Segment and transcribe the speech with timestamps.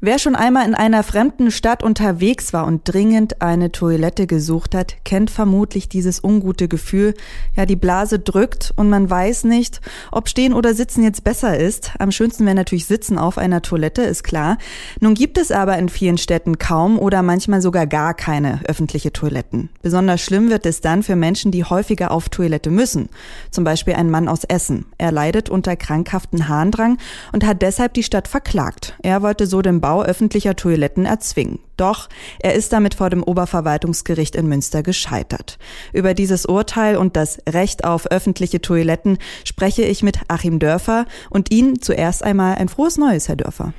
[0.00, 4.94] Wer schon einmal in einer fremden Stadt unterwegs war und dringend eine Toilette gesucht hat,
[5.04, 7.14] kennt vermutlich dieses ungute Gefühl.
[7.56, 9.80] Ja, die Blase drückt und man weiß nicht,
[10.12, 11.94] ob stehen oder sitzen jetzt besser ist.
[11.98, 14.58] Am schönsten wäre natürlich sitzen auf einer Toilette, ist klar.
[15.00, 19.68] Nun gibt es aber in vielen Städten kaum oder manchmal sogar gar keine öffentliche Toiletten.
[19.82, 23.08] Besonders schlimm wird es dann für Menschen, die häufiger auf Toilette müssen.
[23.50, 24.86] Zum Beispiel ein Mann aus Essen.
[24.96, 26.98] Er leidet unter krankhaften Harndrang
[27.32, 28.96] und hat deshalb die Stadt verklagt.
[29.02, 31.60] Er wollte so den Bau öffentlicher Toiletten erzwingen.
[31.78, 32.10] Doch
[32.40, 35.58] er ist damit vor dem Oberverwaltungsgericht in Münster gescheitert.
[35.94, 41.50] Über dieses Urteil und das Recht auf öffentliche Toiletten spreche ich mit Achim Dörfer und
[41.50, 43.72] Ihnen zuerst einmal ein frohes Neues, Herr Dörfer.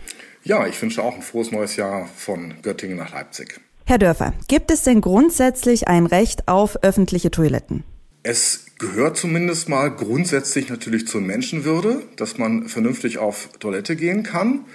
[0.44, 3.62] Ja, ich wünsche auch ein frohes neues Jahr von Göttingen nach Leipzig.
[3.86, 7.84] Herr Dörfer, gibt es denn grundsätzlich ein Recht auf öffentliche Toiletten?
[8.24, 14.66] Es gehört zumindest mal grundsätzlich natürlich zur Menschenwürde, dass man vernünftig auf Toilette gehen kann.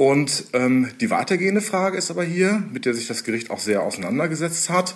[0.00, 3.82] Und ähm, die weitergehende Frage ist aber hier, mit der sich das Gericht auch sehr
[3.82, 4.94] auseinandergesetzt hat,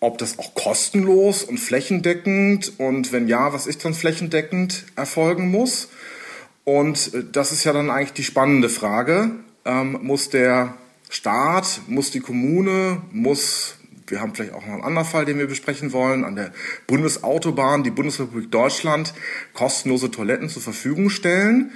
[0.00, 5.88] ob das auch kostenlos und flächendeckend und wenn ja, was ist dann flächendeckend erfolgen muss.
[6.64, 9.30] Und äh, das ist ja dann eigentlich die spannende Frage.
[9.64, 10.74] Ähm, muss der
[11.08, 13.76] Staat, muss die Kommune, muss,
[14.08, 16.52] wir haben vielleicht auch noch einen anderen Fall, den wir besprechen wollen, an der
[16.86, 19.14] Bundesautobahn, die Bundesrepublik Deutschland
[19.54, 21.72] kostenlose Toiletten zur Verfügung stellen?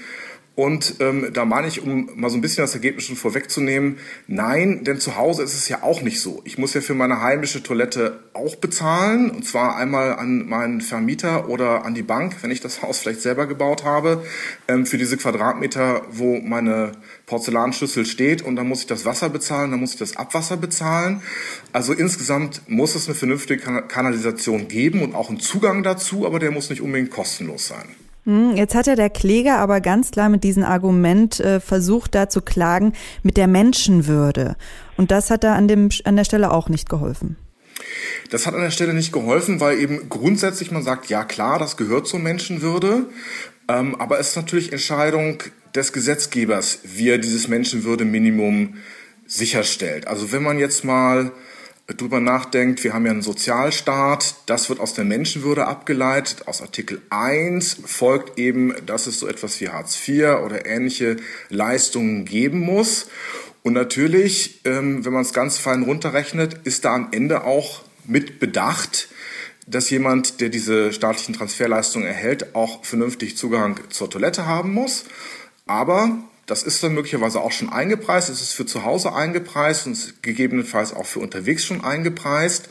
[0.59, 4.83] Und ähm, da meine ich, um mal so ein bisschen das Ergebnis schon vorwegzunehmen, nein,
[4.83, 6.43] denn zu Hause ist es ja auch nicht so.
[6.45, 11.49] Ich muss ja für meine heimische Toilette auch bezahlen, und zwar einmal an meinen Vermieter
[11.49, 14.25] oder an die Bank, wenn ich das Haus vielleicht selber gebaut habe,
[14.67, 16.91] ähm, für diese Quadratmeter, wo meine
[17.27, 18.43] Porzellanschüssel steht.
[18.43, 21.23] Und dann muss ich das Wasser bezahlen, dann muss ich das Abwasser bezahlen.
[21.73, 26.51] Also insgesamt muss es eine vernünftige Kanalisation geben und auch einen Zugang dazu, aber der
[26.51, 28.08] muss nicht unbedingt kostenlos sein.
[28.29, 32.29] Hm, jetzt hat ja der Kläger aber ganz klar mit diesem Argument äh, versucht, da
[32.29, 32.93] zu klagen
[33.23, 34.57] mit der Menschenwürde.
[34.99, 37.39] Und das hat da an, dem, an der Stelle auch nicht geholfen.
[38.31, 41.79] Das hat an der Stelle nicht geholfen, weil eben grundsätzlich man sagt, ja klar, das
[41.79, 43.07] gehört zur Menschenwürde,
[43.67, 45.43] ähm, aber es ist natürlich Entscheidung
[45.75, 48.75] des Gesetzgebers, wie er dieses Menschenwürde-Minimum
[49.27, 50.07] sicherstellt.
[50.07, 51.33] Also wenn man jetzt mal
[51.97, 56.47] drüber nachdenkt, wir haben ja einen Sozialstaat, das wird aus der Menschenwürde abgeleitet.
[56.47, 61.17] Aus Artikel 1 folgt eben, dass es so etwas wie Hartz IV oder ähnliche
[61.49, 63.09] Leistungen geben muss.
[63.63, 68.39] Und natürlich, ähm, wenn man es ganz fein runterrechnet, ist da am Ende auch mit
[68.39, 69.09] bedacht,
[69.67, 75.05] dass jemand, der diese staatlichen Transferleistungen erhält, auch vernünftig Zugang zur Toilette haben muss.
[75.67, 78.31] Aber das ist dann möglicherweise auch schon eingepreist.
[78.31, 82.71] Es ist für zu Hause eingepreist und gegebenenfalls auch für unterwegs schon eingepreist.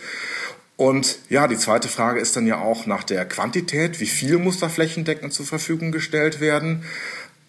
[0.78, 4.00] Und ja, die zweite Frage ist dann ja auch nach der Quantität.
[4.00, 6.86] Wie viel muss da flächendeckend zur Verfügung gestellt werden?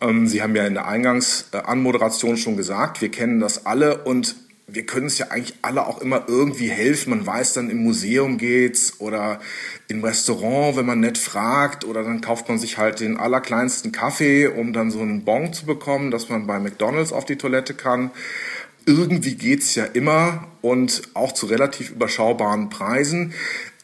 [0.03, 4.37] Ähm, Sie haben ja in der Eingangsanmoderation schon gesagt, wir kennen das alle und
[4.71, 7.11] wir können es ja eigentlich alle auch immer irgendwie helfen.
[7.11, 9.41] Man weiß dann, im Museum geht's oder
[9.89, 14.47] im Restaurant, wenn man nett fragt, oder dann kauft man sich halt den allerkleinsten Kaffee,
[14.47, 18.11] um dann so einen Bon zu bekommen, dass man bei McDonalds auf die Toilette kann.
[18.85, 23.33] Irgendwie geht's ja immer und auch zu relativ überschaubaren Preisen.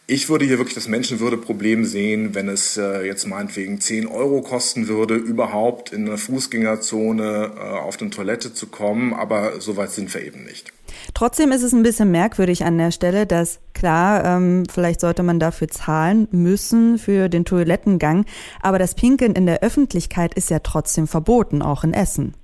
[0.06, 4.86] Ich würde hier wirklich das Menschenwürdeproblem sehen, wenn es äh, jetzt meinetwegen 10 Euro kosten
[4.86, 9.14] würde, überhaupt in einer Fußgängerzone äh, auf eine Toilette zu kommen.
[9.14, 10.74] Aber so weit sind wir eben nicht.
[11.14, 15.40] Trotzdem ist es ein bisschen merkwürdig an der Stelle, dass klar, ähm, vielleicht sollte man
[15.40, 18.26] dafür zahlen müssen für den Toilettengang,
[18.60, 22.34] aber das Pinkeln in der Öffentlichkeit ist ja trotzdem verboten, auch in Essen.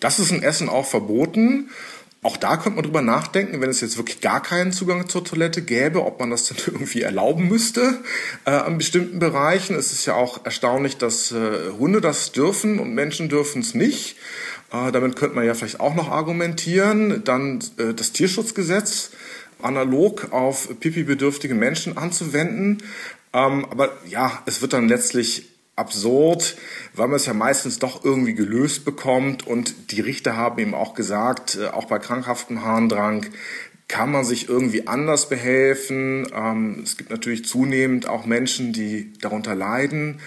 [0.00, 1.70] Das ist in Essen auch verboten.
[2.26, 5.62] Auch da könnte man drüber nachdenken, wenn es jetzt wirklich gar keinen Zugang zur Toilette
[5.62, 8.00] gäbe, ob man das dann irgendwie erlauben müsste
[8.44, 9.76] äh, an bestimmten Bereichen.
[9.76, 14.16] Es ist ja auch erstaunlich, dass äh, Hunde das dürfen und Menschen dürfen es nicht.
[14.72, 17.22] Äh, damit könnte man ja vielleicht auch noch argumentieren.
[17.22, 19.10] Dann äh, das Tierschutzgesetz
[19.62, 22.82] analog auf pipi-bedürftige Menschen anzuwenden.
[23.32, 25.46] Ähm, aber ja, es wird dann letztlich
[25.76, 26.56] absurd,
[26.94, 29.46] weil man es ja meistens doch irgendwie gelöst bekommt.
[29.46, 33.26] Und die Richter haben eben auch gesagt, äh, auch bei krankhaftem Harndrang
[33.88, 36.26] kann man sich irgendwie anders behelfen.
[36.34, 40.20] Ähm, es gibt natürlich zunehmend auch Menschen, die darunter leiden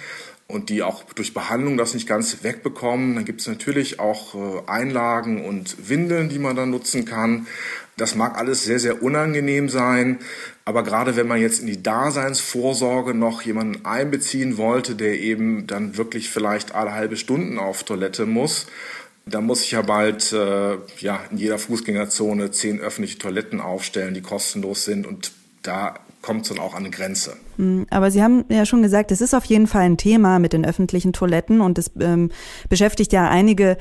[0.50, 3.16] und die auch durch Behandlung das nicht ganz wegbekommen.
[3.16, 7.48] Dann gibt es natürlich auch äh, Einlagen und Windeln, die man dann nutzen kann.
[7.98, 10.20] Das mag alles sehr, sehr unangenehm sein,
[10.66, 15.98] aber gerade wenn man jetzt in die Daseinsvorsorge noch jemanden einbeziehen wollte, der eben dann
[15.98, 18.68] wirklich vielleicht alle halbe Stunden auf Toilette muss,
[19.26, 24.22] da muss ich ja bald äh, ja, in jeder Fußgängerzone zehn öffentliche Toiletten aufstellen, die
[24.22, 25.32] kostenlos sind und
[25.62, 27.38] da kommt es dann auch an eine Grenze.
[27.58, 30.54] Hm, aber Sie haben ja schon gesagt, es ist auf jeden Fall ein Thema mit
[30.54, 32.32] den öffentlichen Toiletten und es ähm,
[32.68, 33.78] beschäftigt ja einige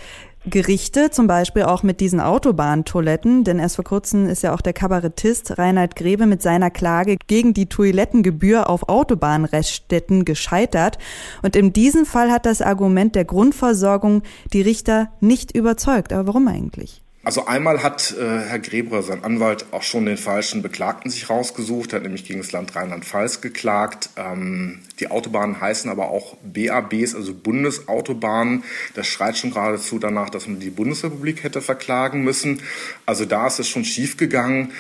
[0.47, 4.73] Gerichte, zum Beispiel auch mit diesen Autobahntoiletten, denn erst vor kurzem ist ja auch der
[4.73, 10.99] Kabarettist Reinhard Grebe mit seiner Klage gegen die Toilettengebühr auf Autobahnreststätten gescheitert.
[11.43, 16.13] Und in diesem Fall hat das Argument der Grundversorgung die Richter nicht überzeugt.
[16.13, 17.03] Aber warum eigentlich?
[17.29, 21.93] Also einmal hat äh, Herr Greber, sein Anwalt, auch schon den falschen Beklagten sich rausgesucht,
[21.93, 24.09] hat nämlich gegen das Land Rheinland-Pfalz geklagt.
[24.17, 28.65] Ähm, die Autobahnen heißen aber auch BABs, also Bundesautobahnen.
[28.95, 32.63] Das schreit schon geradezu danach, dass man die Bundesrepublik hätte verklagen müssen.
[33.05, 34.73] Also da ist es schon schiefgegangen.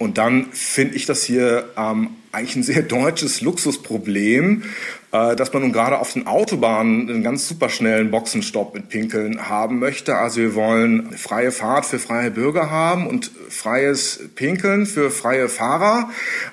[0.00, 4.64] Und dann finde ich das hier ähm, eigentlich ein sehr deutsches Luxusproblem,
[5.12, 10.16] dass man nun gerade auf den Autobahnen einen ganz superschnellen Boxenstopp mit Pinkeln haben möchte.
[10.16, 16.08] Also wir wollen freie Fahrt für freie Bürger haben und freies Pinkeln für freie Fahrer.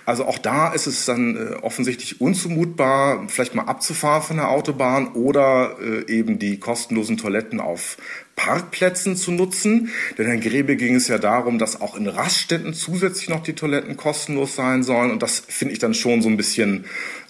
[0.06, 5.14] Also auch da ist es dann äh, offensichtlich unzumutbar, vielleicht mal abzufahren von der Autobahn
[5.14, 7.96] oder äh, eben die kostenlosen Toiletten auf
[8.40, 9.90] Parkplätzen zu nutzen.
[10.18, 13.98] Denn Herrn Grebe ging es ja darum, dass auch in Raststätten zusätzlich noch die Toiletten
[13.98, 15.12] kostenlos sein sollen.
[15.12, 16.86] Und das finde ich dann schon so ein bisschen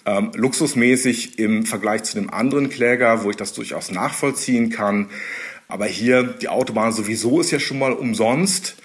[0.06, 5.10] ähm, luxusmäßig im Vergleich zu dem anderen Kläger, wo ich das durchaus nachvollziehen kann.
[5.66, 8.76] Aber hier, die Autobahn sowieso ist ja schon mal umsonst.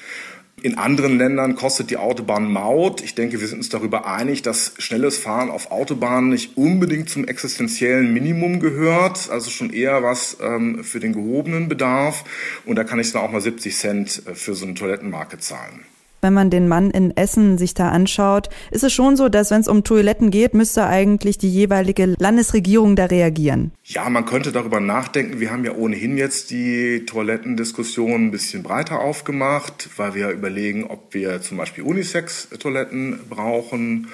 [0.66, 3.04] In anderen Ländern kostet die Autobahn Maut.
[3.04, 7.28] Ich denke, wir sind uns darüber einig, dass schnelles Fahren auf Autobahnen nicht unbedingt zum
[7.28, 12.24] existenziellen Minimum gehört, also schon eher was ähm, für den gehobenen Bedarf.
[12.66, 15.86] Und da kann ich dann auch mal 70 Cent äh, für so eine Toilettenmarke zahlen
[16.26, 19.62] wenn man den Mann in Essen sich da anschaut, ist es schon so, dass wenn
[19.62, 23.74] es um Toiletten geht, müsste eigentlich die jeweilige Landesregierung da reagieren.
[23.88, 25.40] Ja, man könnte darüber nachdenken.
[25.40, 31.14] Wir haben ja ohnehin jetzt die Toilettendiskussion ein bisschen breiter aufgemacht, weil wir überlegen, ob
[31.14, 34.08] wir zum Beispiel Unisex-Toiletten brauchen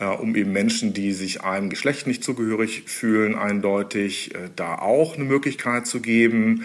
[0.00, 5.14] äh, um eben Menschen, die sich einem Geschlecht nicht zugehörig fühlen, eindeutig äh, da auch
[5.14, 6.64] eine Möglichkeit zu geben.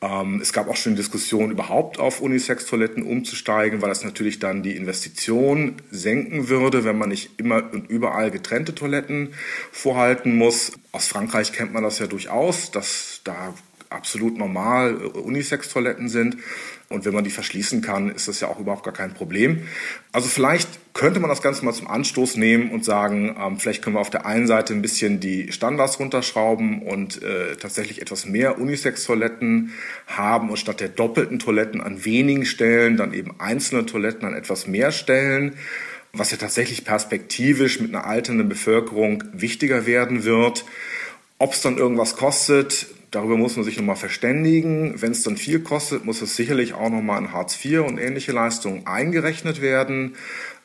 [0.00, 4.76] Ähm, es gab auch schon Diskussionen, überhaupt auf Unisex-Toiletten umzusteigen, weil das natürlich dann die
[4.76, 9.30] Investition senken würde, wenn man nicht immer und überall getrennte Toiletten
[9.72, 10.72] vorhalten muss.
[10.92, 13.54] Aus Frankreich kennt man das ja durchaus, dass da
[13.90, 16.36] absolut normal Unisex-Toiletten sind.
[16.90, 19.66] Und wenn man die verschließen kann, ist das ja auch überhaupt gar kein Problem.
[20.10, 23.96] Also vielleicht könnte man das Ganze mal zum Anstoß nehmen und sagen, ähm, vielleicht können
[23.96, 28.58] wir auf der einen Seite ein bisschen die Standards runterschrauben und äh, tatsächlich etwas mehr
[28.58, 29.72] Unisex-Toiletten
[30.06, 34.66] haben und statt der doppelten Toiletten an wenigen Stellen dann eben einzelne Toiletten an etwas
[34.66, 35.56] mehr Stellen
[36.14, 40.64] was ja tatsächlich perspektivisch mit einer alternden Bevölkerung wichtiger werden wird.
[41.38, 45.00] Ob es dann irgendwas kostet, Darüber muss man sich nochmal verständigen.
[45.00, 48.32] Wenn es dann viel kostet, muss es sicherlich auch nochmal in Hartz IV und ähnliche
[48.32, 50.16] Leistungen eingerechnet werden.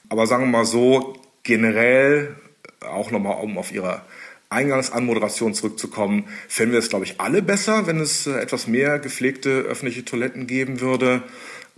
[0.09, 2.35] Aber sagen wir mal so, generell,
[2.81, 4.01] auch nochmal um auf Ihre
[4.49, 9.49] Eingangsanmoderation zurückzukommen, fänden wir es, glaube ich, alle besser, wenn es äh, etwas mehr gepflegte
[9.49, 11.23] öffentliche Toiletten geben würde.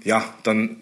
[0.04, 0.78] Ja, dann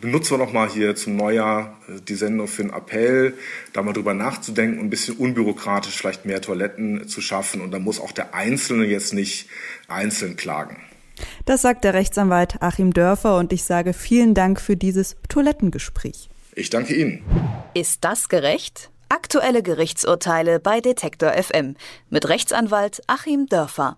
[0.00, 3.34] benutzen wir noch mal hier zum Neujahr äh, die Sendung für einen Appell,
[3.72, 7.60] da mal drüber nachzudenken und ein bisschen unbürokratisch vielleicht mehr Toiletten zu schaffen.
[7.60, 9.48] Und da muss auch der Einzelne jetzt nicht
[9.88, 10.78] einzeln klagen.
[11.44, 16.28] Das sagt der Rechtsanwalt Achim Dörfer und ich sage vielen Dank für dieses Toilettengespräch.
[16.54, 17.22] Ich danke Ihnen.
[17.74, 18.90] Ist das gerecht?
[19.08, 21.76] Aktuelle Gerichtsurteile bei Detektor FM
[22.10, 23.96] mit Rechtsanwalt Achim Dörfer.